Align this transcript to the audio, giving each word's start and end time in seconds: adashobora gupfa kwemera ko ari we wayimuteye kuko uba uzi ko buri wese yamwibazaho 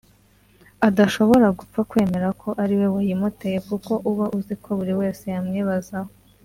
adashobora 0.87 1.47
gupfa 1.57 1.79
kwemera 1.89 2.27
ko 2.41 2.49
ari 2.63 2.73
we 2.79 2.87
wayimuteye 2.95 3.57
kuko 3.69 3.91
uba 4.11 4.25
uzi 4.37 4.53
ko 4.63 4.69
buri 4.77 4.93
wese 4.99 5.23
yamwibazaho 5.35 6.11